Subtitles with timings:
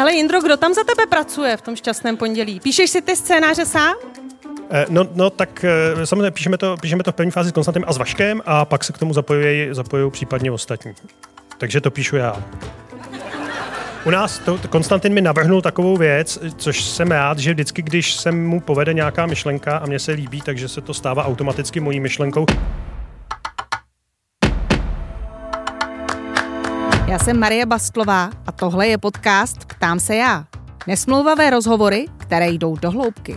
[0.00, 2.60] Hele Jindro, kdo tam za tebe pracuje v tom šťastném pondělí?
[2.60, 3.94] Píšeš si ty scénáře sám?
[4.70, 7.84] Eh, no, no tak eh, samozřejmě píšeme to, píšeme to v první fázi s Konstantem
[7.86, 10.92] a s Vaškem a pak se k tomu zapojují, zapojují případně ostatní.
[11.58, 12.44] Takže to píšu já.
[14.04, 18.32] U nás to, Konstantin mi navrhnul takovou věc, což jsem rád, že vždycky, když se
[18.32, 22.46] mu povede nějaká myšlenka a mně se líbí, takže se to stává automaticky mojí myšlenkou.
[27.10, 30.44] Já jsem Marie Bastlová a tohle je podcast Ptám se já.
[30.86, 33.36] Nesmlouvavé rozhovory, které jdou do hloubky.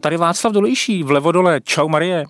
[0.00, 1.60] Tady Václav Dolejší, vlevo dole.
[1.60, 2.24] Čau Marie.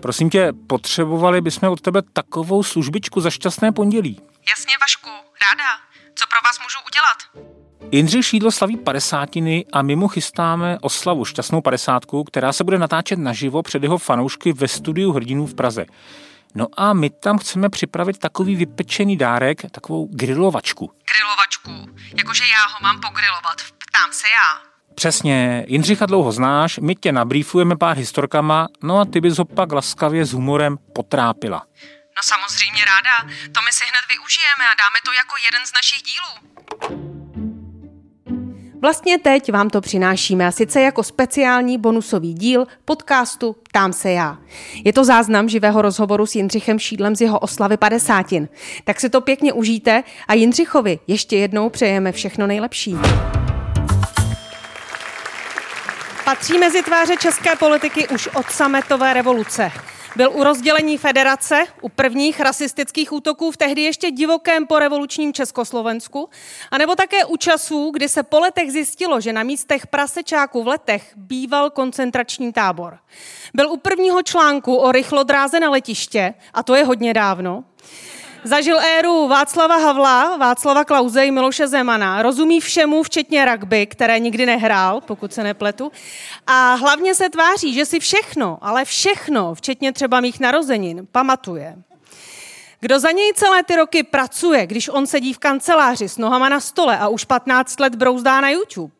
[0.00, 4.20] Prosím tě, potřebovali bychom od tebe takovou službičku za šťastné pondělí.
[4.50, 5.70] Jasně, Vašku, ráda.
[6.14, 7.48] Co pro vás můžu udělat?
[7.92, 13.18] Jindřich Šídlo slaví padesátiny a my mu chystáme oslavu šťastnou padesátku, která se bude natáčet
[13.18, 15.86] naživo před jeho fanoušky ve studiu Hrdinů v Praze.
[16.54, 20.92] No a my tam chceme připravit takový vypečený dárek, takovou grilovačku.
[21.12, 21.98] Grilovačku.
[22.18, 23.56] Jakože já ho mám pogrilovat.
[23.88, 24.68] Ptám se já.
[24.94, 29.72] Přesně, Jindřicha dlouho znáš, my tě nabrýfujeme pár historkama, no a ty bys ho pak
[29.72, 31.66] laskavě s humorem potrápila.
[32.16, 36.02] No samozřejmě ráda, to my si hned využijeme a dáme to jako jeden z našich
[36.02, 37.07] dílů.
[38.80, 44.38] Vlastně teď vám to přinášíme a sice jako speciální bonusový díl podcastu Tam se já.
[44.84, 48.26] Je to záznam živého rozhovoru s Jindřichem Šídlem z jeho oslavy 50.
[48.84, 52.96] Tak si to pěkně užijte a Jindřichovi ještě jednou přejeme všechno nejlepší.
[56.24, 59.70] Patří mezi tváře české politiky už od sametové revoluce.
[60.18, 66.28] Byl u rozdělení federace, u prvních rasistických útoků v tehdy ještě divokém porevolučním Československu,
[66.70, 71.12] anebo také u časů, kdy se po letech zjistilo, že na místech prasečáků v letech
[71.16, 72.98] býval koncentrační tábor.
[73.54, 77.64] Byl u prvního článku o rychlodráze na letiště, a to je hodně dávno,
[78.44, 82.22] Zažil éru Václava Havla, Václava Klauze i Miloše Zemana.
[82.22, 85.92] Rozumí všemu, včetně rugby, které nikdy nehrál, pokud se nepletu.
[86.46, 91.76] A hlavně se tváří, že si všechno, ale všechno, včetně třeba mých narozenin, pamatuje.
[92.80, 96.60] Kdo za něj celé ty roky pracuje, když on sedí v kanceláři s nohama na
[96.60, 98.94] stole a už 15 let brouzdá na YouTube?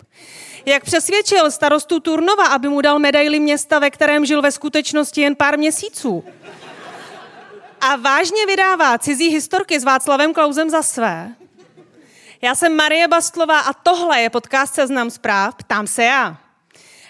[0.67, 5.37] Jak přesvědčil starostu Turnova, aby mu dal medaili města, ve kterém žil ve skutečnosti jen
[5.37, 6.25] pár měsíců?
[7.81, 11.35] A vážně vydává cizí historky s Václavem Klausem za své.
[12.43, 16.37] Já jsem Marie Bastlová a tohle je podcast Seznam zpráv, ptám se já.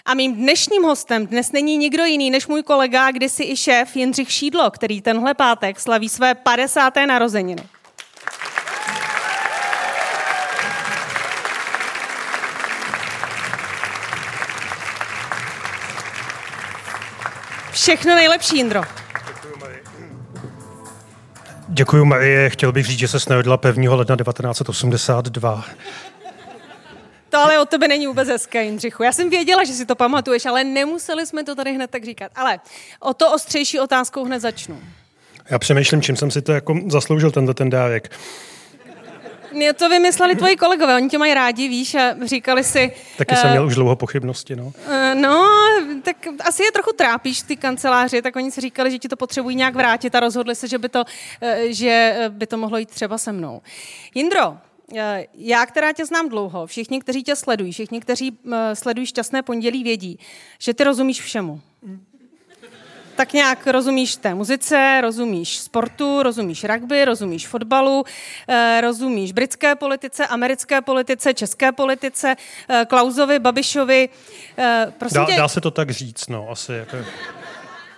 [0.05, 4.31] A mým dnešním hostem dnes není nikdo jiný než můj kolega, kdysi i šéf Jindřich
[4.31, 6.93] Šídlo, který tenhle pátek slaví své 50.
[7.07, 7.63] narozeniny.
[17.71, 18.81] Všechno nejlepší, Jindro.
[21.79, 22.49] Děkuji, Marie.
[22.49, 23.95] Chtěl bych říct, že se narodila 1.
[23.95, 25.65] ledna 1982.
[27.29, 29.03] To ale od tebe není vůbec hezké, Jindřichu.
[29.03, 32.31] Já jsem věděla, že si to pamatuješ, ale nemuseli jsme to tady hned tak říkat.
[32.35, 32.59] Ale
[32.99, 34.79] o to ostřejší otázkou hned začnu.
[35.49, 38.11] Já přemýšlím, čím jsem si to jako zasloužil, tenhle ten dárek.
[39.53, 42.91] Mě to vymysleli tvoji kolegové, oni tě mají rádi, víš, a říkali si...
[43.17, 44.65] Taky jsem uh, měl už dlouho pochybnosti, no.
[44.65, 44.73] Uh,
[45.15, 45.49] no,
[46.13, 49.55] tak asi je trochu trápíš ty kanceláři, tak oni si říkali, že ti to potřebují
[49.55, 53.17] nějak vrátit a rozhodli se, že by to, uh, že by to mohlo jít třeba
[53.17, 53.61] se mnou.
[54.15, 54.57] Jindro,
[55.33, 58.39] já, která tě znám dlouho, všichni, kteří tě sledují, všichni, kteří
[58.73, 60.19] sledují šťastné pondělí, vědí,
[60.59, 61.61] že ty rozumíš všemu
[63.19, 68.03] tak nějak rozumíš té muzice, rozumíš sportu, rozumíš rugby, rozumíš fotbalu,
[68.47, 72.35] eh, rozumíš britské politice, americké politice, české politice,
[72.69, 74.09] eh, Klausovi, Babišovi.
[74.57, 76.73] Eh, prosím dá, tě, dá se to tak říct, no, asi.
[76.73, 76.97] Jako...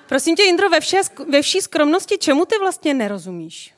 [0.08, 0.98] Prosím tě, Indro, ve, vše,
[1.30, 3.74] ve vší skromnosti, čemu ty vlastně nerozumíš?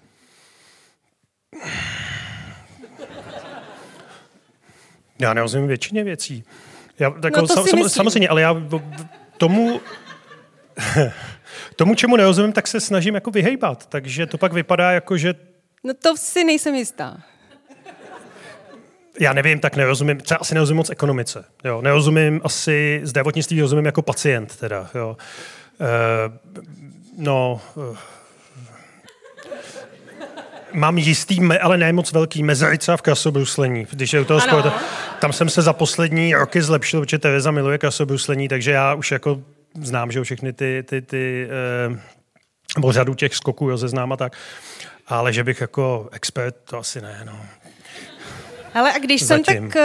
[5.19, 6.44] Já nerozumím většině věcí.
[7.00, 8.56] Já, tak no sam, sam, samozřejmě, ale já
[9.38, 9.81] tomu
[11.75, 13.85] Tomu, čemu nerozumím, tak se snažím jako vyhejbat.
[13.85, 15.33] Takže to pak vypadá jako, že...
[15.83, 17.17] No to si nejsem jistá.
[19.19, 21.45] Já nevím, tak nerozumím, třeba asi nerozumím moc ekonomice.
[21.63, 21.81] Jo.
[21.81, 24.89] Nerozumím asi zdravotnictví, rozumím jako pacient teda.
[24.95, 25.17] Jo.
[25.81, 25.87] E,
[27.17, 27.61] no,
[27.93, 27.97] e,
[30.73, 33.87] mám jistý, ale ne moc velký mezerica v krasobruslení.
[33.91, 34.63] Když je u toho spolu,
[35.19, 39.41] tam jsem se za poslední roky zlepšil, protože Tereza miluje krasobruslení, takže já už jako
[39.81, 41.47] znám, že všechny ty, ty, ty
[42.79, 44.37] eh, řadu těch skoků rozeznám a tak.
[45.07, 47.39] Ale že bych jako expert, to asi ne, no.
[48.73, 49.45] Ale a když Zatím.
[49.45, 49.81] jsem tak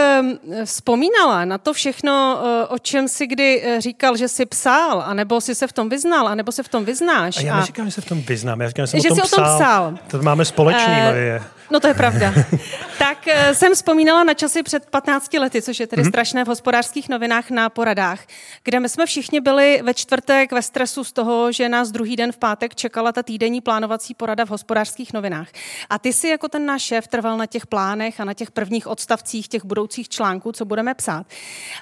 [0.49, 5.03] uh, vzpomínala na to všechno, uh, o čem si kdy uh, říkal, že jsi psal,
[5.05, 7.37] anebo si se v tom vyznal, anebo se v tom vyznáš.
[7.37, 7.59] A já a...
[7.59, 9.35] neříkám, že se v tom vyznám, já říkám, že jsem Že o tom jsi o
[9.35, 9.97] tom psal.
[10.07, 11.41] To máme společný, Eh, Marie.
[11.71, 12.33] No to je pravda.
[12.99, 16.09] tak uh, jsem vzpomínala na časy před 15 lety, což je tedy mm-hmm.
[16.09, 18.19] strašné v hospodářských novinách na poradách,
[18.63, 22.31] kde my jsme všichni byli ve čtvrtek ve stresu z toho, že nás druhý den
[22.31, 25.47] v pátek čekala ta týdenní plánovací porada v hospodářských novinách.
[25.89, 28.87] A ty si jako ten náš šéf trval na těch plánech a na těch prvních
[28.87, 31.25] odstavcích těch budoucích článků, co budeme psát.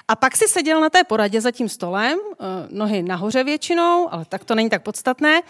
[0.08, 4.24] A pak si seděl na té poradě za tím stolem, eh, nohy nahoře většinou, ale
[4.28, 5.40] tak to není tak podstatné,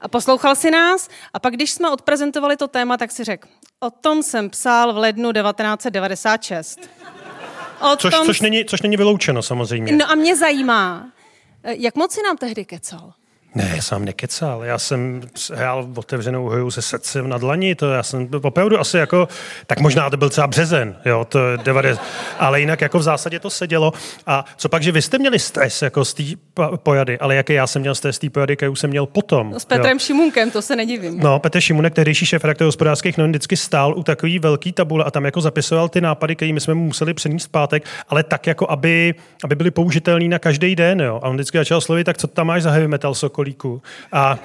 [0.00, 3.48] a poslouchal si nás a pak, když jsme odprezentovali to téma, tak si řekl,
[3.80, 6.80] o tom jsem psal v lednu 1996.
[7.92, 9.92] O Což, tom což, není, což není vyloučeno samozřejmě.
[9.92, 11.12] No a mě zajímá,
[11.62, 13.12] eh, jak moc si nám tehdy kecal?
[13.56, 14.64] Ne, já jsem nekecal.
[14.64, 15.22] Já jsem
[15.54, 17.74] hrál otevřenou hru se srdcem na dlani.
[17.74, 19.28] To já jsem opravdu asi jako,
[19.66, 22.02] tak možná to byl třeba březen, jo, to je 90,
[22.38, 23.92] ale jinak jako v zásadě to sedělo.
[24.26, 26.22] A co pak, že vy jste měli stres jako z té
[26.76, 29.54] pojady, ale jaký já jsem měl stres z té pojady, kterou jsem měl potom.
[29.58, 29.98] S Petrem jo.
[29.98, 31.20] Šimunkem, to se nedivím.
[31.20, 35.10] No, Petr Šimunek, tehdejší šéf redaktor hospodářských novin, vždycky stál u takový velký tabule a
[35.10, 38.46] tam jako zapisoval ty nápady, které my jsme mu museli přenést v pátek, ale tak
[38.46, 39.14] jako, aby,
[39.44, 41.00] aby byly použitelný na každý den.
[41.00, 41.20] Jo.
[41.22, 43.14] A on vždycky začal slovit, tak co tam máš za heavy metal
[43.46, 43.82] sokolíku?
[44.12, 44.38] A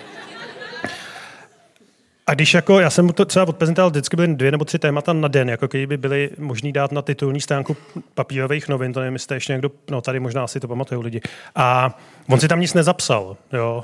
[2.28, 5.14] a když jako, já jsem mu to třeba odprezentoval, vždycky byly dvě nebo tři témata
[5.14, 7.78] na den, jako kdyby byly možný dát na titulní stránku
[8.14, 11.22] papírových novin, to nevím, jestli ještě někdo, no tady možná si to pamatují lidi.
[11.56, 11.98] A
[12.30, 13.84] on si tam nic nezapsal, jo.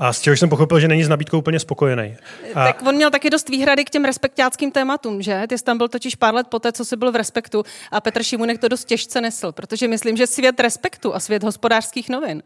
[0.00, 2.16] A z čehož jsem pochopil, že není s nabídkou úplně spokojený.
[2.54, 5.42] A, Tak on měl taky dost výhrady k těm respektáckým tématům, že?
[5.48, 7.62] Ty jsi tam byl totiž pár let poté, co jsi byl v Respektu
[7.92, 12.08] a Petr Šimunek to dost těžce nesl, protože myslím, že svět Respektu a svět hospodářských
[12.08, 12.42] novin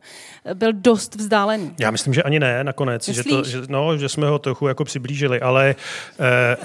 [0.54, 1.74] byl dost vzdálený.
[1.78, 3.52] Já myslím, že ani ne nakonec, že, to, Myslíš?
[3.52, 5.74] že, no, že jsme ho trochu jako přiblížili, ale
[6.20, 6.56] eh,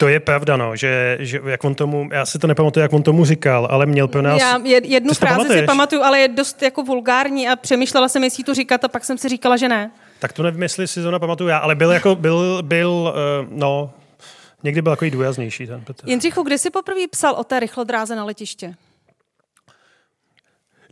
[0.00, 3.02] to je pravda, no, že, že jak on tomu, já si to nepamatuju, jak on
[3.02, 4.40] tomu říkal, ale měl pro nás...
[4.40, 8.44] Já jed- jednu frázi si pamatuju, ale je dost jako vulgární a přemýšlela jsem, jestli
[8.44, 9.90] to říkat a pak jsem si říkala, že ne.
[10.18, 13.92] Tak to nevím, jestli si to nepamatuju já, ale byl jako, byl, byl uh, no,
[14.62, 16.08] někdy byl takový důraznější ten Petr.
[16.08, 18.74] Jindřichu, kdy jsi poprvé psal o té rychlodráze na letiště?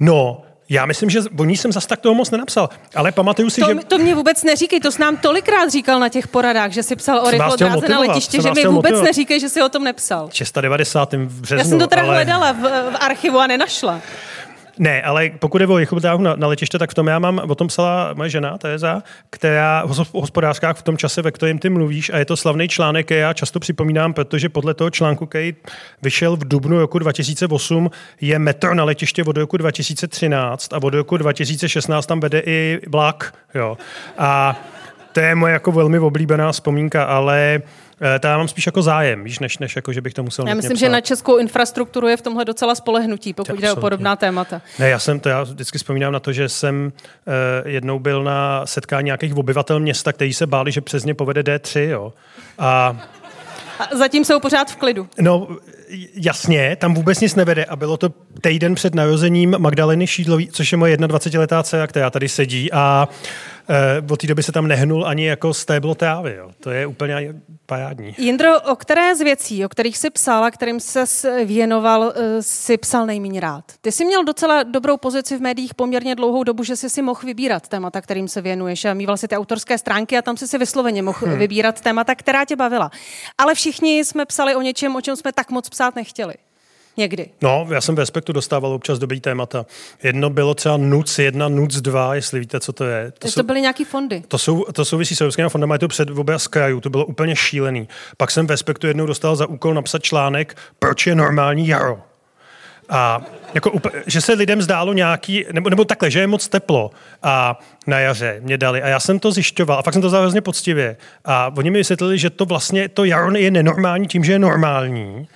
[0.00, 3.60] No, já myslím, že o ní jsem zas tak toho moc nenapsal, ale pamatuju si,
[3.60, 3.74] To, že...
[3.74, 7.18] to mě vůbec neříkej, to jsi nám tolikrát říkal na těch poradách, že jsi psal
[7.26, 9.04] o rychlodráze na letiště, že mi vůbec motivovat.
[9.04, 10.28] neříkej, že jsi o tom nepsal.
[10.32, 11.12] 690.
[11.12, 12.14] v březnu, Já jsem to teda ale...
[12.14, 12.56] hledala v,
[12.92, 14.00] v archivu a nenašla.
[14.78, 17.54] Ne, ale pokud je o rychlodráhu na, na letiště, tak v tom já mám, o
[17.54, 22.10] tom psala moje žena, Tereza, která hos- hospodářkách v tom čase, ve kterém ty mluvíš,
[22.10, 25.54] a je to slavný článek, který já často připomínám, protože podle toho článku, který
[26.02, 27.90] vyšel v dubnu roku 2008,
[28.20, 33.34] je metro na letiště od roku 2013 a od roku 2016 tam vede i vlak.
[33.54, 33.78] Jo.
[34.19, 34.60] A
[35.12, 37.62] to je moje jako velmi oblíbená vzpomínka, ale eh,
[38.20, 40.54] to já mám spíš jako zájem, víš, než, než jako, že bych to musel Já
[40.54, 40.92] myslím, že psát.
[40.92, 43.80] na českou infrastrukturu je v tomhle docela spolehnutí, pokud jde o Absolutně.
[43.80, 44.60] podobná témata.
[44.78, 47.32] Ne, já jsem to, já vždycky vzpomínám na to, že jsem uh,
[47.70, 51.80] jednou byl na setkání nějakých obyvatel města, kteří se báli, že přes ně povede D3,
[51.80, 52.12] jo.
[52.58, 52.96] A
[53.78, 55.08] A zatím jsou pořád v klidu.
[55.20, 55.48] no,
[56.14, 58.08] jasně, tam vůbec nic nevede a bylo to
[58.40, 63.16] týden před narozením Magdaleny Šídlový, což je moje 21-letá dcera, která tady sedí a uh,
[64.10, 66.50] od té doby se tam nehnul ani jako stéblo trávy, jo.
[66.60, 67.34] To je úplně
[67.66, 68.14] parádní.
[68.18, 71.04] Jindro, o které z věcí, o kterých jsi psal a kterým se
[71.44, 73.64] věnoval, eh, si psal nejméně rád?
[73.80, 77.20] Ty jsi měl docela dobrou pozici v médiích poměrně dlouhou dobu, že jsi si mohl
[77.25, 80.58] vybírat témata, kterým se věnuješ a mýval si ty autorské stránky a tam si si
[80.58, 81.38] vysloveně mohl hmm.
[81.38, 82.90] vybírat témata, která tě bavila.
[83.38, 86.34] Ale všichni jsme psali o něčem, o čem jsme tak moc psát nechtěli.
[86.99, 87.28] Někdy.
[87.43, 89.67] No, já jsem ve Respektu dostával občas dobrý témata.
[90.02, 93.12] Jedno bylo třeba NUC 1, NUC 2, jestli víte, co to je.
[93.19, 94.23] To, to byly nějaký fondy.
[94.28, 97.37] To, jsou, to souvisí s evropskými fondama, je to před obraz krajů, to bylo úplně
[97.37, 97.88] šílený.
[98.17, 101.99] Pak jsem ve Respektu jednou dostal za úkol napsat článek, proč je normální jaro.
[102.88, 103.23] A
[103.55, 103.73] jako,
[104.07, 106.90] že se lidem zdálo nějaký, nebo, nebo takhle, že je moc teplo
[107.23, 108.83] a na jaře mě dali.
[108.83, 110.97] A já jsem to zjišťoval a fakt jsem to hrozně poctivě.
[111.25, 115.28] A oni mi vysvětlili, že to vlastně, to jaro je nenormální tím, že je normální.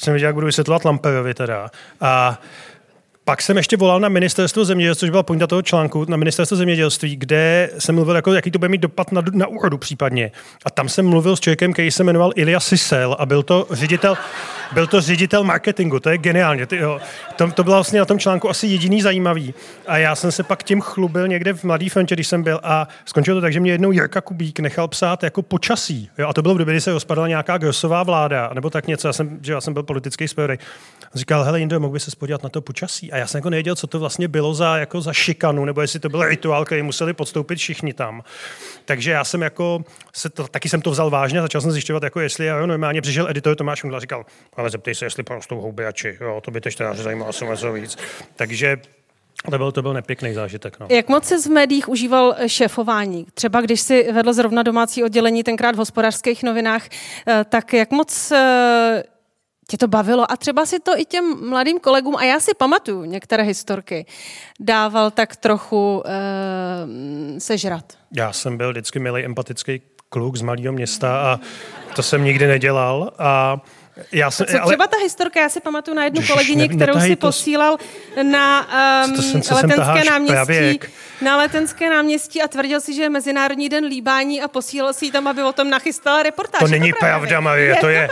[0.00, 1.70] Jsem viděl, jak budu vysvětlovat Lamperovi teda.
[2.00, 2.40] A
[3.24, 7.16] pak jsem ještě volal na ministerstvo zemědělství, což byla pointa toho článku, na ministerstvo zemědělství,
[7.16, 10.32] kde jsem mluvil, jako, jaký to bude mít dopad na, na úrodu případně.
[10.64, 14.16] A tam jsem mluvil s člověkem, který se jmenoval Ilya Sisel a byl to ředitel,
[14.72, 16.66] byl to ředitel marketingu, to je geniálně.
[16.66, 17.00] Ty, jo.
[17.36, 19.54] To, to bylo vlastně na tom článku asi jediný zajímavý.
[19.86, 22.88] A já jsem se pak tím chlubil někde v Mladý frontě, když jsem byl a
[23.04, 26.10] skončilo to tak, že mě jednou Jirka Kubík nechal psát jako počasí.
[26.18, 26.28] Jo.
[26.28, 29.08] A to bylo v době, kdy se rozpadala nějaká grosová vláda, nebo tak něco.
[29.08, 30.58] Já jsem, že já jsem byl politický zpravodaj.
[31.14, 33.12] Říkal, hele, Jindo, mohl by se podívat na to počasí.
[33.12, 36.00] A já jsem jako nevěděl, co to vlastně bylo za, jako za šikanu, nebo jestli
[36.00, 38.22] to byl rituál, který museli podstoupit všichni tam.
[38.84, 39.84] Takže já jsem jako,
[40.14, 43.28] se to, taky jsem to vzal vážně, začal jsem zjišťovat, jako jestli jo, normálně přišel
[43.30, 44.24] editor Tomáš Hundla říkal,
[44.60, 46.18] ale zeptej se, jestli porostou houbiači.
[46.20, 47.98] Jo, to by teď teda zajímalo něco víc.
[48.36, 48.76] Takže
[49.50, 50.80] to byl, to byl nepěkný zážitek.
[50.80, 50.86] No.
[50.90, 53.26] Jak moc se v médiích užíval šéfování?
[53.34, 56.88] Třeba když si vedl zrovna domácí oddělení tenkrát v hospodářských novinách,
[57.28, 59.02] eh, tak jak moc eh,
[59.70, 63.04] tě to bavilo a třeba si to i těm mladým kolegům, a já si pamatuju
[63.04, 64.06] některé historky,
[64.60, 67.84] dával tak trochu e, sežrat.
[68.16, 71.40] Já jsem byl vždycky milý empatický kluk z malého města a
[71.96, 73.60] to jsem nikdy nedělal a
[74.12, 74.66] já jsem, Co ale...
[74.66, 77.26] třeba ta historka, já si pamatuju na jednu kolegyni, ne, kterou si to...
[77.26, 77.76] posílal
[78.22, 78.68] na
[79.06, 80.32] um, to jsem, letenské náměstí.
[80.32, 80.90] Pravěk.
[81.20, 85.12] Na letenské náměstí a tvrdil si, že je Mezinárodní den líbání a posílal si ji
[85.12, 86.60] tam, aby o tom nachystala reportáž.
[86.60, 88.08] To není pravda, Marie, to je,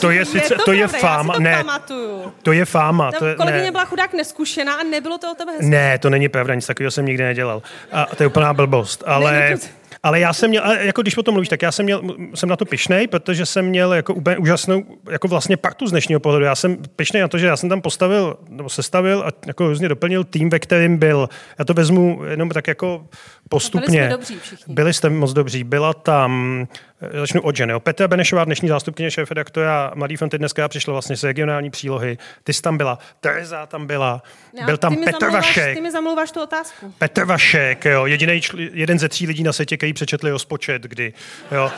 [0.00, 2.32] to je, sice, to, je fáma, ne, pamatuju.
[2.42, 3.12] to je fáma.
[3.12, 3.70] To je, kolegyně ne.
[3.70, 5.66] byla chudák neskušená a nebylo to o tebe hezké.
[5.66, 7.62] Ne, to není pravda, nic takového jsem nikdy nedělal.
[7.92, 9.32] A to je úplná blbost, ale...
[9.32, 12.02] Ne, ale já jsem měl, jako když o tom mluvíš, tak já jsem, měl,
[12.34, 16.20] jsem na to pišnej, protože jsem měl jako úplně úžasnou, jako vlastně partu z dnešního
[16.20, 16.44] pohledu.
[16.44, 19.88] Já jsem pišnej na to, že já jsem tam postavil, nebo sestavil a jako různě
[19.88, 21.28] doplnil tým, ve kterém byl.
[21.58, 23.06] Já to vezmu jenom tak jako
[23.48, 24.00] postupně.
[24.00, 24.74] Byli, dobří všichni.
[24.74, 25.64] Byli jste moc dobří.
[25.64, 26.66] Byla tam
[27.12, 27.74] začnu od ženy.
[27.78, 32.18] Petra Benešová, dnešní zástupkyně šéf-redaktora Mladý fronty dneska přišla vlastně z regionální přílohy.
[32.44, 34.22] Ty jsi tam byla, Tereza tam byla,
[34.60, 35.74] no, byl tam Petr Vašek.
[35.74, 36.94] Ty mi zamluváš tu otázku.
[36.98, 38.40] Petr Vašek, jo, jediný,
[38.72, 41.12] jeden ze tří lidí na světě, který přečetli rozpočet, kdy,
[41.52, 41.70] jo.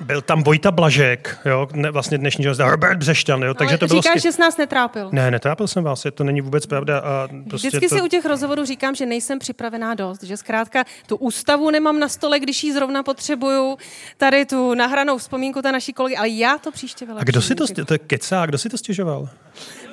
[0.00, 4.02] Byl tam Vojta Blažek, jo, ne, vlastně dnešní žurnalista, Herbert Břešťan, jo, takže to bylo...
[4.02, 5.08] Říkáš, že jsi nás netrápil.
[5.12, 6.98] Ne, netrápil jsem vás, to není vůbec pravda.
[6.98, 7.94] A prostě Vždycky to...
[7.94, 12.08] si u těch rozhovorů říkám, že nejsem připravená dost, že zkrátka tu ústavu nemám na
[12.08, 13.78] stole, když ji zrovna potřebuju,
[14.16, 17.22] tady tu nahranou vzpomínku ta naší kolegy, ale já to příště vylepším.
[17.22, 17.84] A kdo si to, stě...
[17.84, 19.28] to je kecá, kdo si to stěžoval?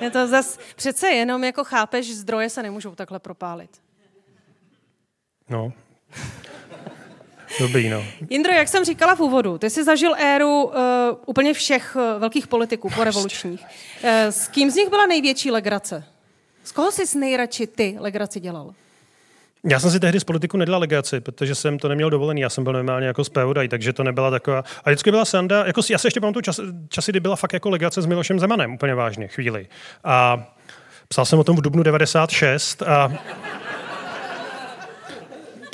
[0.00, 3.70] Je to zas, přece jenom jako chápeš, zdroje se nemůžou takhle propálit.
[5.50, 5.72] No,
[7.60, 8.04] Dobrý, no.
[8.30, 10.72] Jindro, jak jsem říkala v úvodu, ty jsi zažil éru uh,
[11.26, 13.60] úplně všech uh, velkých politiků po revolučních.
[13.60, 16.04] Uh, s kým z nich byla největší legrace?
[16.64, 18.74] Z koho jsi nejradši ty legraci dělal?
[19.64, 22.40] Já jsem si tehdy z politiku nedělal legaci, protože jsem to neměl dovolený.
[22.40, 24.64] Já jsem byl normálně jako zpravodaj, takže to nebyla taková.
[24.84, 27.70] A vždycky byla sanda, jako já se ještě pamatuju čas, časy, kdy byla fakt jako
[27.70, 29.66] legace s Milošem Zemanem, úplně vážně, chvíli.
[30.04, 30.46] A
[31.08, 33.12] psal jsem o tom v dubnu 96 a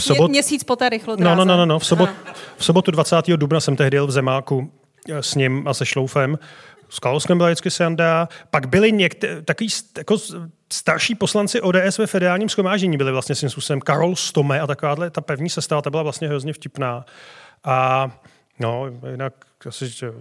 [0.02, 0.30] sobot...
[0.30, 1.78] Mě, měsíc poté rychlo no, no, no, no, no.
[1.78, 2.10] V, sobot,
[2.56, 3.16] v sobotu 20.
[3.36, 4.70] dubna jsem tehdy jel v Zemáku
[5.10, 6.38] eh, s ním a se Šloufem.
[6.88, 8.28] S Kalouskem byla vždycky sanda.
[8.50, 10.16] Pak byli některé takový jako
[10.72, 15.20] starší poslanci ODS ve federálním schromáždění byli vlastně svým způsobem Karol Stome a takováhle ta
[15.20, 17.04] pevní sestava, ta byla vlastně hrozně vtipná.
[17.64, 18.10] A
[18.60, 19.32] no, jinak
[19.68, 20.12] asi, že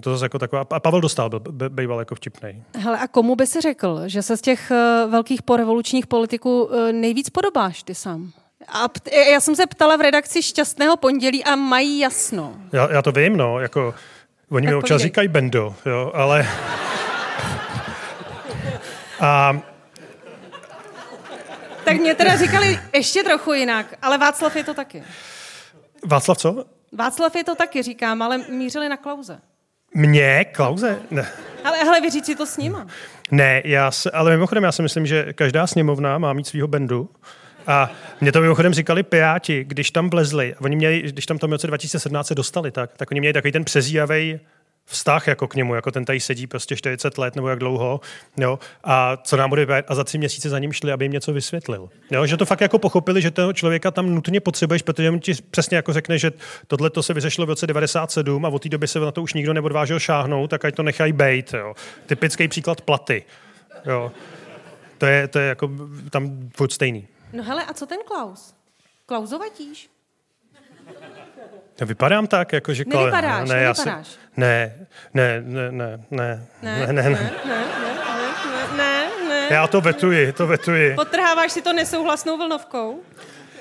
[0.00, 2.62] to zase jako taková, a Pavel Dostal byl, býval jako vtipný.
[2.78, 6.92] Hele, a komu by si řekl, že se z těch uh, velkých porevolučních politiků uh,
[6.92, 8.32] nejvíc podobáš ty sám?
[8.68, 8.88] A
[9.32, 12.56] já jsem se ptala v redakci Šťastného pondělí a mají jasno.
[12.72, 13.94] Já, já to vím, no, jako
[14.50, 16.48] oni tak mi občas říkají Bendo, jo, ale...
[19.20, 19.60] a...
[21.84, 25.02] Tak mě teda říkali ještě trochu jinak, ale Václav je to taky.
[26.06, 26.64] Václav co?
[26.92, 29.40] Václav je to taky, říkám, ale mířili na Klauze.
[29.94, 30.44] Mě?
[30.44, 30.98] Klauze?
[31.10, 31.26] Ne.
[31.64, 32.86] Ale hele, vyříct si to s nima.
[33.30, 37.10] Ne, já se, ale mimochodem já si myslím, že každá sněmovna má mít svého bendu.
[37.66, 37.90] A
[38.20, 41.66] mě to mimochodem říkali Piráti, když tam vlezli, oni měli, když tam to v roce
[41.66, 44.40] 2017 se dostali, tak, tak oni měli takový ten přezíjavý
[44.84, 48.00] vztah jako k němu, jako ten tady sedí prostě 40 let nebo jak dlouho,
[48.36, 51.32] jo, a co nám bude a za tři měsíce za ním šli, aby jim něco
[51.32, 51.88] vysvětlil.
[52.10, 55.32] Jo, že to fakt jako pochopili, že toho člověka tam nutně potřebuješ, protože on ti
[55.50, 56.32] přesně jako řekne, že
[56.66, 59.34] tohle to se vyřešilo v roce 97 a od té doby se na to už
[59.34, 61.54] nikdo neodvážil šáhnout, tak ať to nechají bejt.
[61.54, 61.74] Jo.
[62.06, 63.24] Typický příklad platy.
[63.86, 64.12] Jo.
[64.98, 65.70] To je, to je jako
[66.10, 67.08] tam furt stejný.
[67.32, 68.54] No hele, a co ten Klaus?
[69.06, 69.90] Klauzovatíš?
[71.80, 72.84] Já vypadám tak, jako že...
[72.86, 74.06] Nevypadáš, ne, nevypadáš.
[74.06, 77.32] Si, ne, ne, ne, ne, ne, ne, ne, ne, ne, ne,
[78.76, 79.46] ne, ne.
[79.50, 80.94] Já to vetuji, to vetuji.
[80.94, 83.02] Potrháváš si to nesouhlasnou vlnovkou?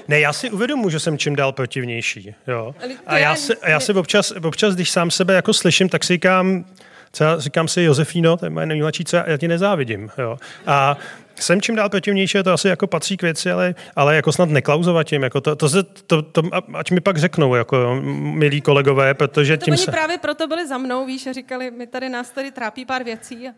[0.07, 2.35] Ne, já si uvědomuji, že jsem čím dál protivnější.
[2.47, 2.75] Jo.
[3.05, 6.65] A já, si, já si občas, občas, když sám sebe jako slyším, tak si říkám,
[7.11, 10.09] třeba říkám si Josefíno, to je moje nejmladší, co já ti nezávidím.
[10.17, 10.37] Jo.
[10.67, 10.97] A
[11.35, 15.07] jsem čím dál protivnější, to asi jako patří k věci, ale, ale jako snad neklauzovat
[15.07, 16.41] tím, jako to, to, to, to, to,
[16.73, 19.91] ať mi pak řeknou, jako milí kolegové, protože to tím oni se...
[19.91, 23.47] právě proto byli za mnou, víš, a říkali, my tady nás tady trápí pár věcí.
[23.47, 23.51] A...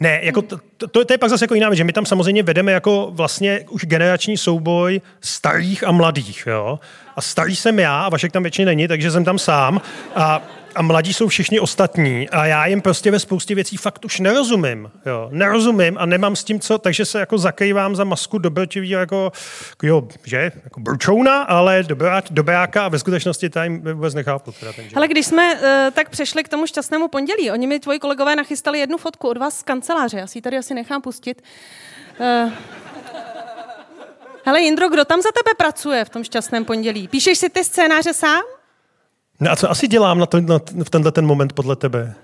[0.00, 2.42] Ne, jako to, to, to, je pak zase jako jiná věc, že my tam samozřejmě
[2.42, 6.78] vedeme jako vlastně už generační souboj starých a mladých, jo.
[7.16, 9.80] A starý jsem já a Vašek tam většině není, takže jsem tam sám.
[10.14, 10.42] A
[10.74, 14.90] a mladí jsou všichni ostatní a já jim prostě ve spoustě věcí fakt už nerozumím.
[15.06, 15.28] Jo.
[15.32, 19.32] Nerozumím a nemám s tím co, takže se jako zakývám za masku dobrotivýho jako,
[19.82, 24.52] jo, že, jako brčouna, ale dobrá, dobráka a ve skutečnosti tady vůbec nechápu.
[24.60, 25.60] Teda ten Ale když jsme uh,
[25.92, 29.58] tak přešli k tomu šťastnému pondělí, oni mi tvoji kolegové nachystali jednu fotku od vás
[29.58, 31.42] z kanceláře, já si ji tady asi nechám pustit.
[32.20, 32.52] Uh,
[34.44, 37.08] hele Jindro, kdo tam za tebe pracuje v tom šťastném pondělí?
[37.08, 38.42] Píšeš si ty scénáře sám?
[39.42, 42.14] No a co asi dělám na, to, na v tenhle ten moment podle tebe?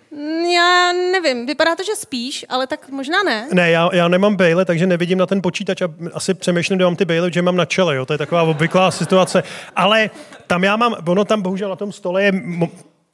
[0.54, 3.48] Já nevím, vypadá to, že spíš, ale tak možná ne.
[3.52, 6.96] Ne, já, já nemám bejle, takže nevidím na ten počítač a asi přemýšlím, kde mám
[6.96, 8.06] ty bejle, že mám na čele, jo?
[8.06, 9.42] to je taková obvyklá situace.
[9.76, 10.10] Ale
[10.46, 12.32] tam já mám, ono tam bohužel na tom stole je,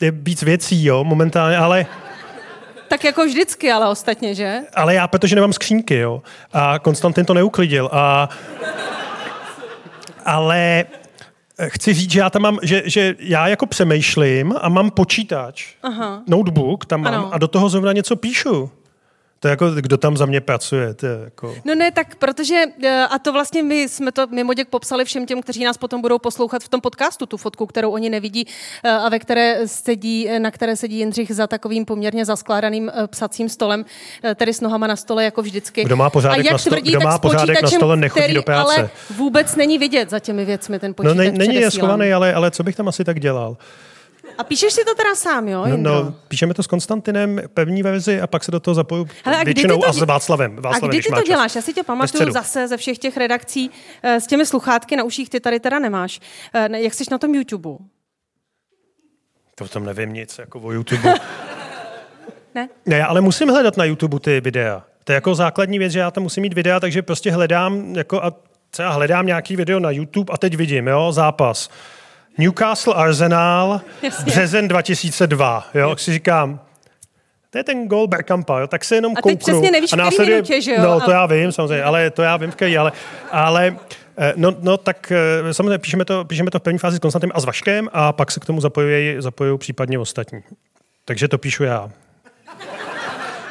[0.00, 1.86] je víc věcí, jo, momentálně, ale...
[2.88, 4.60] Tak jako vždycky, ale ostatně, že?
[4.74, 6.22] Ale já, protože nemám skřínky, jo.
[6.52, 7.88] A Konstantin to neuklidil.
[7.92, 8.28] A...
[10.24, 10.84] Ale
[11.68, 16.22] chci říct, že já tam mám, že, že já jako přemýšlím a mám počítač, Aha.
[16.26, 17.34] notebook tam mám ano.
[17.34, 18.70] a do toho zrovna něco píšu.
[19.44, 20.94] To je jako, kdo tam za mě pracuje.
[20.94, 21.54] To je jako...
[21.64, 25.26] No ne, tak protože, eh, a to vlastně my jsme to mimo děk popsali všem
[25.26, 28.46] těm, kteří nás potom budou poslouchat v tom podcastu, tu fotku, kterou oni nevidí
[28.84, 33.84] eh, a ve které sedí, na které sedí Jindřich za takovým poměrně zaskládaným psacím stolem,
[34.34, 35.84] tedy s nohama na stole jako vždycky.
[35.84, 38.76] Kdo má pořádek, na, sto- tvrdí, kdo má pořádek na stole, nechodí do práce.
[38.76, 41.16] Ale vůbec není vidět za těmi věcmi ten počítač.
[41.16, 43.56] No ne, není je schovaný, ale, ale co bych tam asi tak dělal?
[44.38, 45.66] A píšeš si to teda sám, jo?
[45.66, 49.36] No, no, píšeme to s Konstantinem, pevní verzi a pak se do toho zapoju Hele,
[49.36, 50.56] a většinou to, a s Václavem.
[50.56, 51.54] Václavem a kdy ty to děláš?
[51.54, 53.70] Já si tě pamatuju zase ze všech těch redakcí
[54.02, 56.20] eh, s těmi sluchátky na uších, ty tady teda nemáš.
[56.54, 57.70] Eh, jak jsi na tom YouTube?
[59.54, 61.14] To tam nevím nic, jako o YouTube.
[62.54, 62.68] ne?
[62.86, 64.82] Ne, ale musím hledat na YouTube ty videa.
[65.04, 68.24] To je jako základní věc, že já tam musím mít videa, takže prostě hledám jako
[68.24, 68.32] a
[68.70, 71.70] třeba hledám nějaký video na YouTube a teď vidím, jo, zápas.
[72.38, 74.24] Newcastle Arsenal, Jasně.
[74.24, 75.66] březen 2002.
[75.74, 76.60] Jo, si říkám,
[77.50, 79.30] to je ten gol Bergkampa, jo, tak se jenom a kouknu.
[79.30, 80.82] A teď přesně nevíš, a následuje, minutě, že jo?
[80.82, 82.92] No, to já vím, samozřejmě, ale to já vím, v který, ale,
[83.30, 83.76] ale
[84.18, 87.30] eh, No, no, tak eh, samozřejmě píšeme to, píšeme to v první fázi s Konstantem
[87.34, 90.40] a s Vaškem a pak se k tomu zapojují, zapojují případně ostatní.
[91.04, 91.90] Takže to píšu já.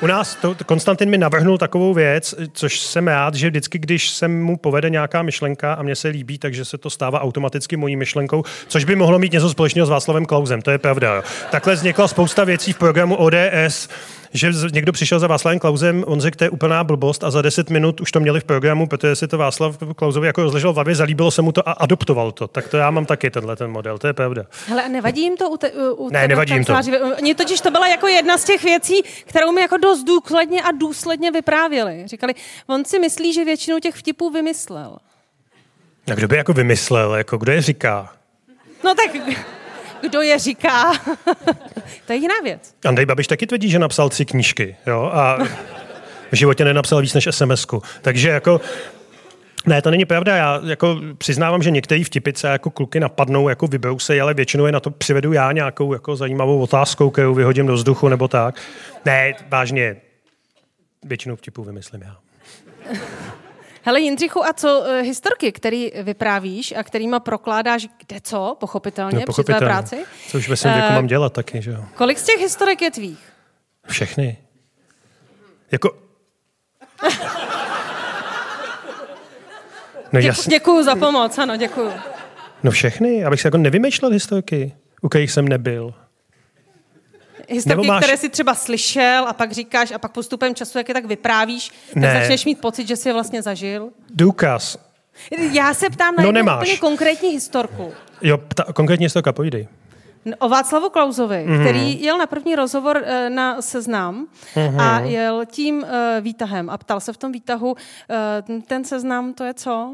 [0.04, 4.28] U nás to, Konstantin mi navrhnul takovou věc, což jsem rád, že vždycky, když se
[4.28, 8.44] mu povede nějaká myšlenka a mně se líbí, takže se to stává automaticky mojí myšlenkou,
[8.68, 11.24] což by mohlo mít něco společného s Václavem Klausem, to je pravda.
[11.52, 13.90] Takhle vznikla spousta věcí v programu ODS,
[14.34, 17.70] že někdo přišel za Václavem Klausem, on řekl, to je úplná blbost a za 10
[17.70, 20.96] minut už to měli v programu, protože si to Václav Klausovi jako rozležel v hlavě,
[20.96, 22.48] zalíbilo se mu to a adoptoval to.
[22.48, 24.44] Tak to já mám taky tenhle ten model, to je pravda.
[24.68, 26.76] Hele, a nevadí jim to u, te, u Ne, nevadí jim to.
[27.22, 30.72] Mně totiž to byla jako jedna z těch věcí, kterou mi jako dost důkladně a
[30.72, 32.04] důsledně vyprávěli.
[32.06, 32.34] Říkali,
[32.68, 34.98] on si myslí, že většinu těch vtipů vymyslel.
[36.12, 38.14] A kdo by jako vymyslel, jako kdo je říká?
[38.84, 39.12] No tak
[40.04, 40.94] kdo je říká.
[42.06, 42.76] to je jiná věc.
[42.86, 45.38] Andrej Babiš taky tvrdí, že napsal tři knížky, jo, a
[46.32, 47.82] v životě nenapsal víc než sms -ku.
[48.02, 48.62] Takže jako
[49.66, 50.36] ne, to není pravda.
[50.36, 54.80] Já jako přiznávám, že některé vtipice jako kluky napadnou, jako vybrousej, ale většinou je na
[54.80, 58.62] to přivedu já nějakou jako zajímavou otázkou, kterou vyhodím do vzduchu nebo tak.
[59.06, 59.96] Ne, vážně,
[61.04, 62.18] většinou vtipů vymyslím já.
[63.86, 69.26] Hele Jindřichu, a co uh, historky, který vyprávíš a kterýma prokládáš kde co, pochopitelně, no,
[69.26, 69.56] pochopitelně.
[69.56, 70.06] při tvé práci?
[70.28, 71.86] Co už ve svém věku uh, mám dělat taky, že jo?
[71.96, 73.20] Kolik z těch historek je tvých?
[73.88, 74.38] Všechny.
[75.72, 75.98] Jako...
[80.14, 80.50] No, jasně.
[80.50, 81.92] Děkuju za pomoc, ano, děkuju.
[82.64, 85.94] No všechny, abych se jako nevymýšlel historky, u kterých jsem nebyl
[87.50, 88.04] historky, máš...
[88.04, 91.70] které si třeba slyšel a pak říkáš a pak postupem času, jak je tak vyprávíš,
[91.70, 92.20] tak ne.
[92.20, 93.90] začneš mít pocit, že jsi je vlastně zažil?
[94.10, 94.78] Důkaz.
[95.52, 97.94] Já se ptám na no, jednu úplně konkrétní historku.
[98.22, 99.68] Jo, ta, konkrétní historka, povídej.
[100.40, 101.62] O Václavu Klauzovi, mm-hmm.
[101.62, 104.82] který jel na první rozhovor uh, na seznam mm-hmm.
[104.82, 105.90] a jel tím uh,
[106.22, 109.94] výtahem a ptal se v tom výtahu, uh, ten seznam to je co?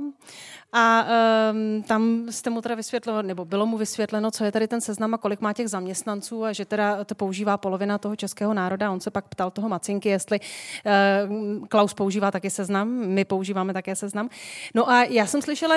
[0.74, 1.06] A
[1.52, 5.14] um, tam jste mu teda vysvětlilo, nebo bylo mu vysvětleno, co je tady ten seznam
[5.14, 8.92] a kolik má těch zaměstnanců a že teda to používá polovina toho českého národa.
[8.92, 13.96] On se pak ptal toho Macinky, jestli uh, Klaus používá taky seznam, my používáme také
[13.96, 14.30] seznam.
[14.76, 15.76] No a já jsem slyšela...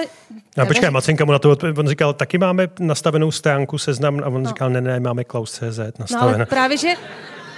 [0.56, 4.42] No, počkej, Macinka mu na to on říkal, taky máme nastavenou stránku seznam a on
[4.42, 4.48] no.
[4.48, 6.30] říkal, ne, ne, máme Klaus.cz nastavenou.
[6.30, 6.94] No, ale právě, že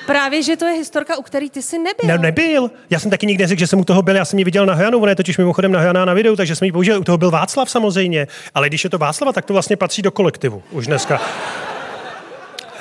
[0.07, 2.09] Právě, že to je historka, u který ty jsi nebyl.
[2.09, 2.71] Ne, nebyl.
[2.91, 4.17] Já jsem taky nikdy neřekl, že jsem u toho byl.
[4.17, 6.67] Já jsem ji viděl na Hranu, ona je totiž mimochodem nahraná na videu, takže jsem
[6.67, 7.01] ji použil.
[7.01, 8.27] U toho byl Václav samozřejmě.
[8.55, 11.21] Ale když je to Václava, tak to vlastně patří do kolektivu už dneska.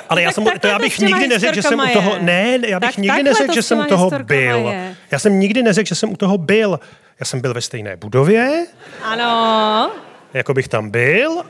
[0.08, 2.16] Ale já, jsem, to já bych nikdy neřekl, že jsem u toho...
[2.20, 4.68] Ne, já bych tak nikdy neřekl, že jsem u toho byl.
[4.68, 4.96] Je.
[5.10, 6.80] Já jsem nikdy neřekl, že jsem u toho byl.
[7.20, 8.66] Já jsem byl ve stejné budově.
[9.02, 9.90] Ano.
[10.34, 11.30] Jako bych tam byl.
[11.30, 11.44] Ano.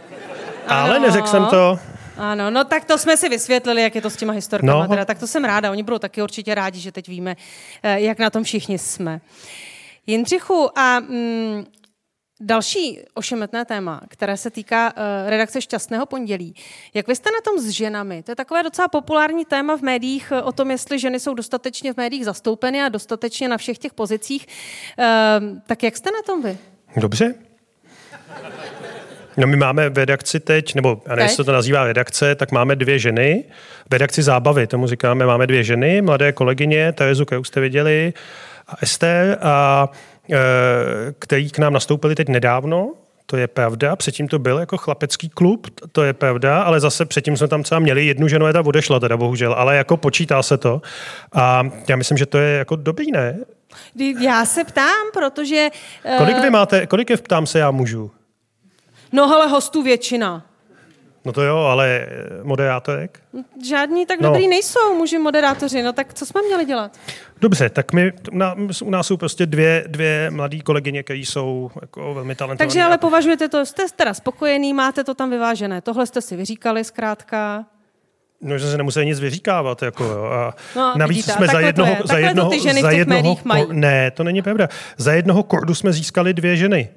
[0.68, 1.78] Ale neřekl jsem to.
[2.16, 4.82] Ano, no tak to jsme si vysvětlili, jak je to s těma historkama.
[4.82, 4.88] No.
[4.88, 7.36] Teda, tak to jsem ráda, oni budou taky určitě rádi, že teď víme,
[7.82, 9.20] eh, jak na tom všichni jsme.
[10.06, 11.64] Jindřichu, a mm,
[12.40, 16.54] další ošemetné téma, které se týká uh, redakce Šťastného pondělí.
[16.94, 18.22] Jak vy jste na tom s ženami?
[18.22, 21.92] To je takové docela populární téma v médiích eh, o tom, jestli ženy jsou dostatečně
[21.92, 24.46] v médiích zastoupeny a dostatečně na všech těch pozicích.
[24.98, 26.58] Uh, tak jak jste na tom vy?
[26.96, 27.34] Dobře.
[29.36, 32.76] No my máme v redakci teď, nebo já nevím, jestli to nazývá redakce, tak máme
[32.76, 33.44] dvě ženy.
[33.90, 38.12] V redakci zábavy, tomu říkáme, máme dvě ženy, mladé kolegyně, Terezu, kterou jste viděli,
[38.68, 39.88] a Ester, a,
[40.32, 40.38] e,
[41.18, 42.92] který k nám nastoupili teď nedávno,
[43.26, 43.96] to je pravda.
[43.96, 47.78] Předtím to byl jako chlapecký klub, to je pravda, ale zase předtím jsme tam třeba
[47.78, 50.82] měli jednu ženu, a ta odešla teda bohužel, ale jako počítá se to.
[51.32, 53.38] A já myslím, že to je jako dobrý, ne?
[54.20, 55.68] Já se ptám, protože...
[56.04, 56.18] Uh...
[56.18, 58.10] Kolik vy máte, kolik je, ptám se, já můžu?
[59.14, 60.46] No ale hostů většina.
[61.24, 62.06] No to jo, ale
[62.42, 63.20] moderátorek?
[63.68, 64.28] Žádní tak no.
[64.28, 66.98] dobrý nejsou muži moderátoři, no tak co jsme měli dělat?
[67.40, 68.12] Dobře, tak my,
[68.84, 72.68] u nás jsou prostě dvě, dvě mladé kolegyně, které jsou jako velmi talentované.
[72.68, 75.80] Takže ale považujete to, jste teda spokojený, máte to tam vyvážené.
[75.80, 77.64] Tohle jste si vyříkali zkrátka.
[78.40, 79.82] No, že se nemusí nic vyříkávat.
[79.82, 80.24] Jako, jo.
[80.24, 83.38] A no, navíc vidíte, jsme za jednoho, to za jednoho, to ty ženy za jednoho,
[83.44, 83.66] mají.
[83.68, 84.68] Ne, to není pravda.
[84.96, 86.88] Za jednoho kordu jsme získali dvě ženy.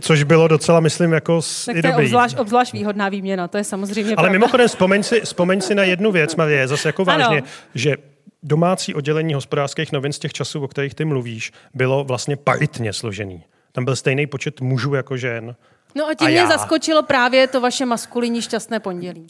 [0.00, 2.02] Což bylo docela, myslím, jako tak i to dobrý.
[2.02, 4.32] je obzvlášť, obzvlášť výhodná výměna, to je samozřejmě Ale pravda.
[4.32, 7.46] mimochodem, vzpomeň si, vzpomeň si na jednu věc, Marie, zase jako vážně, ano.
[7.74, 7.96] že
[8.42, 13.44] domácí oddělení hospodářských novin z těch časů, o kterých ty mluvíš, bylo vlastně paritně složený.
[13.72, 15.56] Tam byl stejný počet mužů jako žen.
[15.94, 16.46] No a tím a mě já.
[16.46, 19.26] zaskočilo právě to vaše maskulinní šťastné pondělí.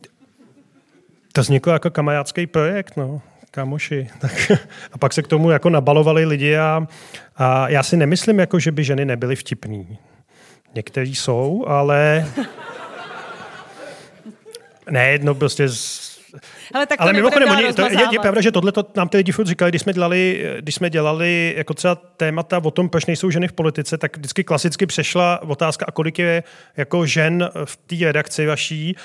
[1.32, 3.20] To vzniklo jako kamajácký projekt, no
[3.52, 4.08] kamoši.
[4.18, 4.52] Tak,
[4.92, 6.86] a pak se k tomu jako nabalovali lidi a,
[7.36, 9.98] a já si nemyslím, jako, že by ženy nebyly vtipný.
[10.74, 12.26] Někteří jsou, ale...
[14.90, 15.68] ne, no prostě...
[15.68, 16.12] Z...
[16.74, 19.16] Ale, tak to ale mimochodem, oni, to, je, je, pravda, že tohle to nám ty
[19.16, 23.06] lidi furt říkali, když jsme dělali, když jsme dělali jako třeba témata o tom, proč
[23.06, 26.42] nejsou ženy v politice, tak vždycky klasicky přešla otázka, a kolik je
[26.76, 28.96] jako žen v té redakci vaší?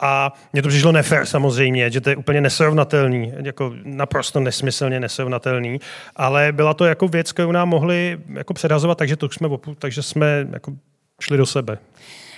[0.00, 5.80] A mně to přišlo nefér samozřejmě, že to je úplně nesrovnatelný, jako naprosto nesmyslně nesrovnatelný,
[6.16, 9.48] ale byla to jako věc, kterou nám mohli jako předhazovat, takže to jsme,
[9.78, 10.72] takže jsme jako
[11.20, 11.78] šli do sebe.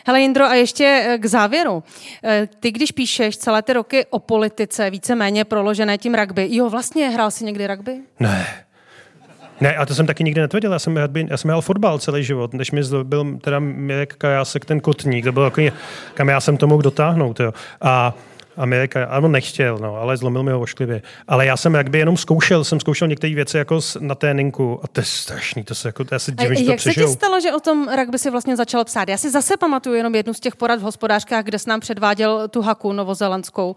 [0.07, 1.83] Hele Jindro, a ještě k závěru.
[2.61, 7.31] Ty, když píšeš celé ty roky o politice, víceméně proložené tím rugby, jo, vlastně hrál
[7.31, 7.97] jsi někdy rugby?
[8.21, 8.47] Ne.
[9.61, 10.73] Ne, a to jsem taky nikdy netvrdil.
[10.73, 10.97] Já jsem,
[11.29, 15.33] já jsem hrál fotbal celý život, než mi byl teda Mirek Kajásek ten kotník, to
[15.33, 15.73] byl takový,
[16.14, 17.41] kam já jsem to mohl dotáhnout.
[17.41, 17.53] Jo.
[17.81, 18.14] A
[18.59, 21.03] Amerika, ano, nechtěl, no, ale zlomil mi ho ošklivě.
[21.29, 25.01] Ale já jsem jakby jenom zkoušel, jsem zkoušel některé věci jako na tréninku a to
[25.01, 27.53] je strašný, to se jako, já se divím, že to Jak se ti stalo, že
[27.53, 29.09] o tom rugby si vlastně začal psát?
[29.09, 32.49] Já si zase pamatuju jenom jednu z těch porad v hospodářkách, kde s nám předváděl
[32.49, 33.77] tu haku novozelandskou,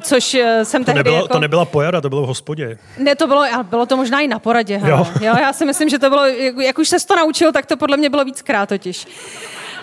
[0.00, 1.28] což jsem to tehdy nebylo, jako...
[1.28, 2.78] To nebyla porada, to bylo v hospodě.
[2.98, 4.80] Ne, to bylo, bylo to možná i na poradě.
[4.86, 5.06] Jo.
[5.20, 5.34] jo.
[5.40, 6.26] já si myslím, že to bylo,
[6.62, 9.06] jak už se to naučil, tak to podle mě bylo víckrát totiž.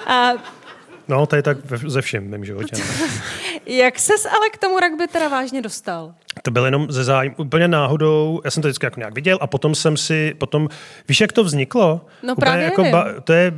[0.07, 0.33] A,
[1.07, 2.75] No, to je tak ze všem mém životě.
[2.77, 3.07] No.
[3.65, 6.15] Jak ses ale k tomu rugby teda vážně dostal?
[6.45, 9.47] To byl jenom ze zájmu, úplně náhodou, já jsem to vždycky jako nějak viděl a
[9.47, 10.69] potom jsem si, potom,
[11.07, 12.01] víš, jak to vzniklo?
[12.23, 13.53] No úplně právě jako ba, to je,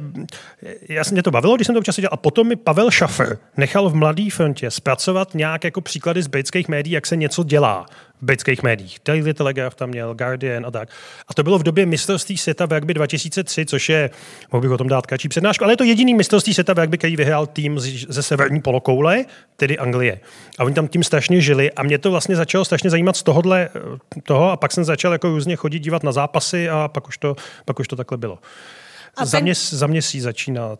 [0.90, 3.38] já jsem mě to bavilo, když jsem to občas dělal a potom mi Pavel Schaffer
[3.58, 7.86] nechal v Mladý frontě zpracovat nějak jako příklady z britských médií, jak se něco dělá
[8.22, 8.98] v britských médiích.
[9.06, 10.90] Daily Telegraph tam měl, Guardian a tak.
[11.28, 14.10] A to bylo v době mistrovství světa v rugby 2003, což je,
[14.52, 16.98] mohl bych o tom dát kačí přednášku, ale je to jediný mistrovství světa v rugby,
[16.98, 19.26] který vyhrál tým ze severní polokoule,
[19.58, 20.20] tedy Anglie.
[20.60, 23.70] A oni tam tím strašně žili a mě to vlastně začalo strašně zajímat z tohohle
[24.24, 27.36] toho a pak jsem začal jako různě chodit dívat na zápasy a pak už to,
[27.66, 28.40] pak už to takhle bylo.
[29.16, 29.44] A za, ten...
[29.44, 30.78] měs, za měsíc začíná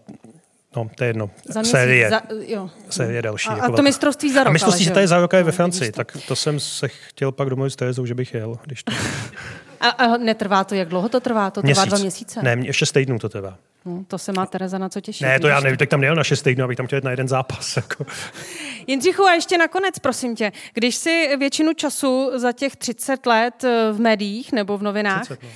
[0.76, 1.30] No, to je jedno.
[1.46, 2.10] Za měsíc, série.
[2.10, 2.70] Za, jo.
[2.90, 3.50] série další.
[3.50, 4.48] A, jako a to mistrovství za rok.
[4.48, 6.88] A mistrovství ale, to je za rok je ve no, Francii, tak to jsem se
[6.88, 8.60] chtěl pak domluvit s Terezou, že bych jel.
[8.64, 8.94] Když to...
[9.82, 11.52] a, a, netrvá to, jak dlouho to trvá?
[11.52, 11.90] To trvá Měsíc.
[11.90, 12.44] dva měsíce?
[12.44, 13.58] Ne, mě šest týdnů to trvá.
[13.88, 15.28] No, to se má Tereza na co těšit.
[15.28, 17.28] Ne, to já nevím, tak tam nejel na šest týdnů, abych tam chtěl na jeden
[17.28, 17.76] zápas.
[17.76, 18.06] Jako.
[18.88, 23.92] Jindřichu, a ještě nakonec, prosím tě, když si většinu času za těch 30 let eh,
[23.92, 25.50] v médiích nebo v novinách 30, no.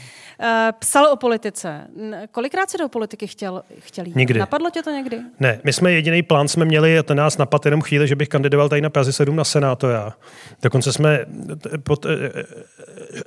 [0.80, 1.88] Psal o politice,
[2.32, 4.16] kolikrát si do politiky chtěl, chtěl jít?
[4.16, 4.40] Nikdy.
[4.40, 5.20] Napadlo tě to někdy?
[5.40, 8.28] Ne, my jsme jediný plán jsme měli a ten nás napadl jenom chvíli, že bych
[8.28, 10.14] kandidoval tady na Praze 7 na senátora.
[10.62, 11.26] Dokonce jsme
[11.84, 12.06] pod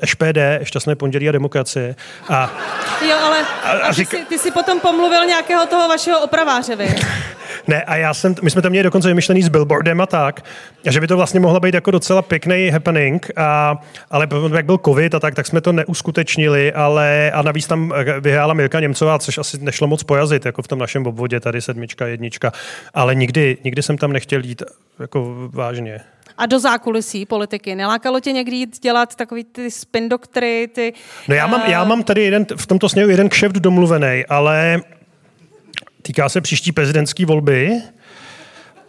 [0.05, 1.97] SPD, Šťastné pondělí a demokracie.
[2.29, 2.53] A,
[3.09, 4.11] jo, ale a, a ty, řík...
[4.11, 6.95] si, ty si potom pomluvil nějakého toho vašeho opraváře, vy?
[7.67, 10.45] Ne, a já jsem, my jsme tam měli dokonce vymyšlený s billboardem a tak,
[10.87, 13.79] a že by to vlastně mohla být jako docela pěkný happening, a,
[14.11, 18.55] ale jak byl covid a tak, tak jsme to neuskutečnili, ale a navíc tam vyhrála
[18.55, 22.53] Milka Němcová, což asi nešlo moc pojazit, jako v tom našem obvodě, tady sedmička, jednička,
[22.95, 24.63] ale nikdy, nikdy jsem tam nechtěl jít
[25.01, 26.01] jako vážně.
[26.39, 27.75] A do zákulisí politiky.
[27.75, 30.93] Nelákalo tě někdy jít dělat takový ty spin doktry, ty...
[31.29, 34.81] No já mám, já eh, mám tady jeden, v tomto směru jeden kšeft domluvený, ale
[36.07, 37.71] týká se příští prezidentské volby,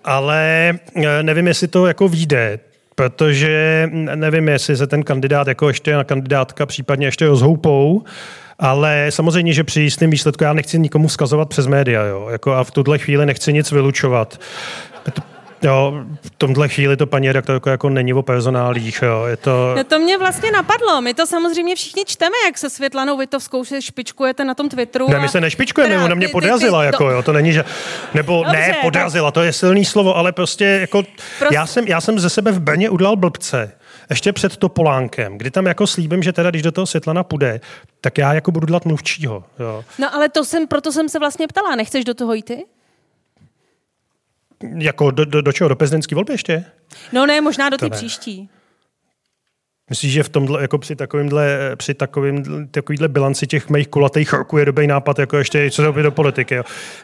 [0.03, 2.59] ale eh, nevím, jestli to jako vyjde,
[2.95, 8.03] protože nevím, jestli se ten kandidát jako ještě na kandidátka případně ještě rozhoupou,
[8.59, 12.27] ale samozřejmě, že při jistém výsledku já nechci nikomu vzkazovat přes média, jo?
[12.31, 14.39] Jako a v tuhle chvíli nechci nic vylučovat.
[15.61, 18.99] Jo, v tomhle chvíli to paní redaktorko jako není o personálích.
[19.01, 19.25] Jo.
[19.25, 19.73] Je to...
[19.77, 21.01] No to mě vlastně napadlo.
[21.01, 25.09] My to samozřejmě všichni čteme, jak se Světlanou Vitovskou se špičkujete na tom Twitteru.
[25.09, 26.81] Ne, my se nešpičkujeme, ona mě podrazila.
[26.81, 27.65] Ty, ty, jako, jo, to není, že...
[28.13, 31.03] Nebo Dobře, ne, podrazila, to je silný slovo, ale prostě jako...
[31.39, 31.53] Prost...
[31.53, 33.71] Já, jsem, já jsem ze sebe v Brně udělal blbce
[34.09, 37.59] ještě před Topolánkem, kdy tam jako slíbím, že teda, když do toho Světlana půjde,
[38.01, 39.43] tak já jako budu dělat mluvčího.
[39.59, 39.83] Jo.
[39.99, 42.65] No ale to jsem, proto jsem se vlastně ptala, nechceš do toho jít ty?
[44.77, 45.67] Jako do, do, do čeho?
[45.67, 46.65] Do prezidentské volby ještě?
[47.13, 48.49] No ne, možná do té příští.
[49.89, 54.57] Myslíš, že v tomhle, jako při takovýmhle, při takovým, takovýhle bilanci těch mých kulatých roků
[54.57, 56.55] je dobrý nápad, jako ještě co do politiky.
[56.55, 56.63] Jo.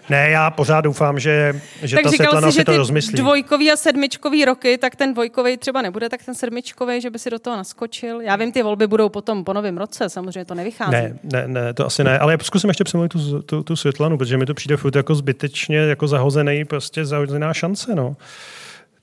[0.10, 3.14] Ne, já pořád doufám, že, že tak ta Světlana si, že to rozmyslí.
[3.14, 7.30] dvojkový a sedmičkový roky, tak ten dvojkový třeba nebude, tak ten sedmičkový, že by si
[7.30, 8.22] do toho naskočil.
[8.22, 10.92] Já vím, ty volby budou potom po novém roce, samozřejmě to nevychází.
[10.92, 14.38] Ne, ne, ne, to asi ne, ale zkusím ještě přemluvit tu, tu, tu Světlanu, protože
[14.38, 18.16] mi to přijde furt jako zbytečně jako zahozený, prostě zahozená šance, no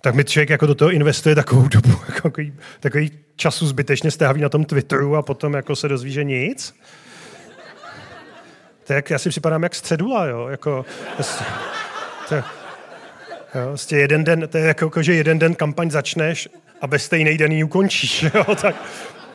[0.01, 4.41] tak mi člověk jako do toho investuje takovou dobu, jako takový, takový času zbytečně stráví
[4.41, 6.75] na tom Twitteru a potom jako se dozví, že nic.
[8.87, 10.85] To jak, já si připadám jak středula, jo, jako,
[12.29, 12.43] to, jo,
[13.69, 16.49] vlastně jeden den, to je jako, jako, že jeden den kampaň začneš
[16.81, 18.77] a bez stejný den ji ukončíš, jo, tak,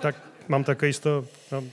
[0.01, 0.15] tak
[0.47, 1.63] mám takový z toho, no,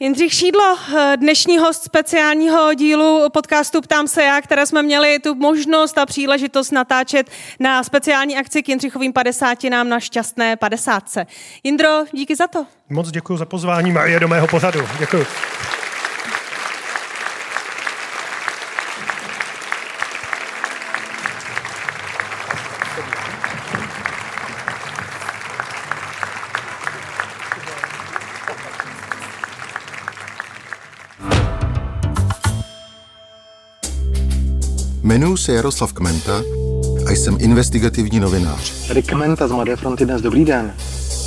[0.00, 0.76] Jindřich Šídlo,
[1.16, 6.70] dnešní host speciálního dílu podcastu Ptám se já, které jsme měli tu možnost a příležitost
[6.70, 7.30] natáčet
[7.60, 11.04] na speciální akci k Jindřichovým 50 nám na šťastné 50.
[11.64, 12.66] Jindro, díky za to.
[12.88, 14.80] Moc děkuji za pozvání Marie do mého pořadu.
[14.98, 15.26] Děkuji.
[35.44, 36.42] Se Jaroslav Kmenta
[37.06, 38.88] a jsem investigativní novinář.
[38.88, 40.22] Tady Kmenta z Mladé fronty dnes.
[40.22, 40.72] Dobrý den.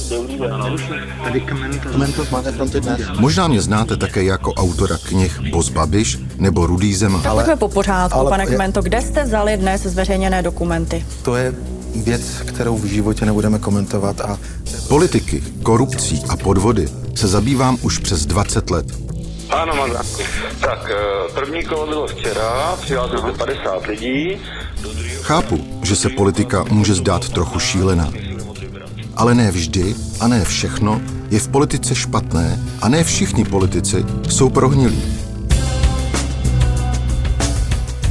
[0.10, 0.80] Dobrý den.
[1.23, 3.01] Tady Kmenta z Mladé fronty dnes.
[3.19, 7.21] Možná mě znáte také jako autora knih Boz Babiš nebo Rudý zema.
[7.21, 8.82] Tak ale, po pořádku, ale, pane Kmento.
[8.82, 11.06] Kde jste vzali dnes zveřejněné dokumenty?
[11.21, 11.53] To je
[11.95, 14.21] věc, kterou v životě nebudeme komentovat.
[14.21, 14.38] A...
[14.88, 19.06] Politiky, korupcí a podvody se zabývám už přes 20 let.
[19.49, 19.91] Ano, mám
[20.62, 24.38] Tak, eh, první kolo bylo včera, přihlásilo se 50 lidí.
[25.21, 28.12] Chápu, že se politika může zdát trochu šílená.
[29.15, 34.49] Ale ne vždy a ne všechno je v politice špatné a ne všichni politici jsou
[34.49, 35.03] prohnilí.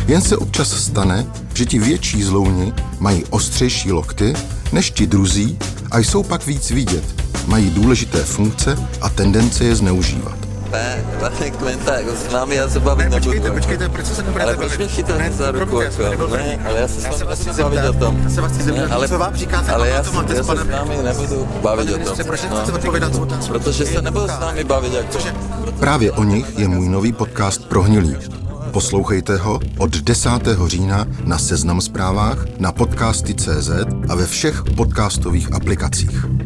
[0.07, 4.35] Jen se občas stane, že ti větší zlouni mají ostřejší lokty
[4.72, 5.59] než ti druzí
[5.90, 7.05] a jsou pak víc vidět,
[7.46, 10.45] mají důležité funkce a tendence je zneužívat.
[10.77, 14.45] Ne, pane Kmenta, jako s námi já se bavit ne, počkejte, počkejte, proč se nebudete
[14.45, 16.27] Ale proč mě chytáte za ruku, jako?
[16.27, 18.21] Ne, ale já se s vámi nechci bavit o tom.
[18.25, 20.69] Já se vás chci zeptat, ale, co vám říkáte, ale já, to já se s
[20.69, 22.27] námi nebudu bavit o tom.
[22.27, 23.12] Proč nechcete odpovědat
[23.49, 25.19] Protože se nebudu s námi bavit, jako.
[25.81, 28.17] Právě o nich je můj nový podcast Prohnilý.
[28.71, 30.31] Poslouchejte ho od 10.
[30.67, 33.71] října na Seznam zprávách, na podcasty.cz
[34.09, 36.45] a ve všech podcastových aplikacích.